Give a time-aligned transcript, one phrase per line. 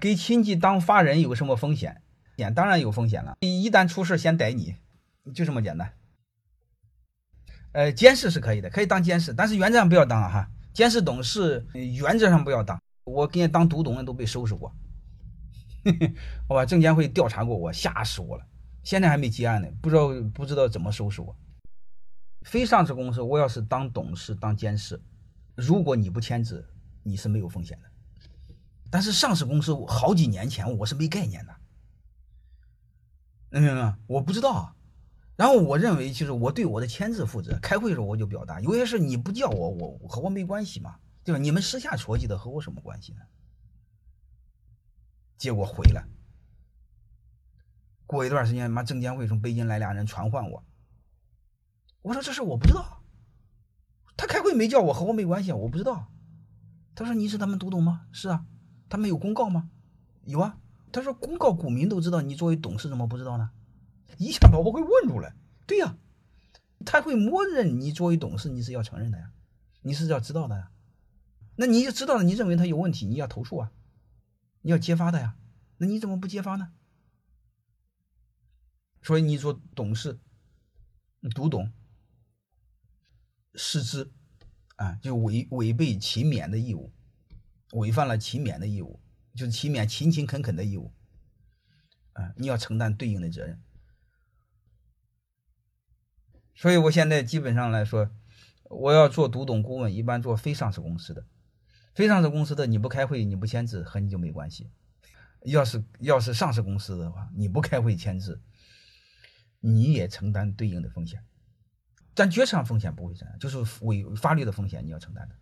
[0.00, 2.02] 给亲戚当法人有什么风险？
[2.54, 4.74] 当然有风险了，一旦出事先逮你，
[5.34, 5.92] 就这么简单。
[7.72, 10.50] 呃，监事是可以的，可以当监事，但是原则上不要当啊哈。
[10.72, 14.74] 监事董事原则上不要当，我给你当独董的都被收拾过，
[16.48, 16.64] 好吧？
[16.64, 18.46] 证监会调查过我，吓死我了，
[18.82, 21.36] 现在还没结案呢，不知道不知道怎么收拾我。
[22.40, 24.98] 非上市公司，我要是当董事当监事，
[25.54, 26.66] 如果你不签字，
[27.02, 27.89] 你是没有风险的。
[28.90, 31.54] 但是上市公司好几年前我是没概念的，
[33.50, 33.98] 能明白吗？
[34.06, 34.74] 我不知道。
[35.36, 37.58] 然后我认为，就是我对我的签字负责。
[37.62, 41.38] 开会的时候我就表达，有些事你不叫我，我和我没关系嘛，对吧？
[41.38, 43.20] 你们私下撮合的，和我什么关系呢？
[45.38, 46.06] 结果毁了。
[48.06, 50.64] 过一段时间，妈证监会从北京来俩人传唤我，
[52.02, 53.02] 我说这事我不知道，
[54.16, 56.12] 他开会没叫我，和我没关系，我不知道。
[56.94, 58.06] 他说你是他们独董吗？
[58.12, 58.44] 是啊。
[58.90, 59.70] 他们有公告吗？
[60.26, 60.58] 有啊。
[60.92, 63.52] 他说公告股民都知道，你作为董事怎么不知道呢？
[64.18, 65.34] 一下把我给问住了。
[65.66, 65.96] 对呀，
[66.84, 69.30] 他会默认你作为董事你是要承认的呀，
[69.82, 70.72] 你是要知道的呀。
[71.54, 73.70] 那你就知道了，你认为他有问题，你要投诉啊，
[74.62, 75.36] 你要揭发的呀。
[75.78, 76.72] 那你怎么不揭发呢？
[79.00, 80.18] 所以你说董事、
[81.34, 81.72] 读懂
[83.54, 84.10] 失之
[84.74, 86.92] 啊，就违违背勤勉的义务，
[87.72, 89.00] 违反了勤勉的义务，
[89.34, 90.92] 就是勤勉、勤勤恳恳的义务
[92.12, 93.62] 啊，你要承担对应的责任。
[96.54, 98.10] 所以，我现在基本上来说，
[98.64, 101.24] 我要做独董顾问，一般做非上市公司的。
[101.94, 104.70] 非上市公司的，你不开会，你不签字，和你就没关系。
[105.44, 108.42] 要是要是上市公司的话，你不开会签字，
[109.60, 111.24] 你也承担对应的风险。
[112.14, 115.34] 但决策上风险不会这样，就是违法律的风险你要承担的。